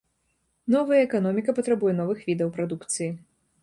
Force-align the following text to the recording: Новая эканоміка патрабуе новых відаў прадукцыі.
Новая 0.75 1.01
эканоміка 1.09 1.57
патрабуе 1.61 1.93
новых 2.01 2.19
відаў 2.31 2.47
прадукцыі. 2.61 3.09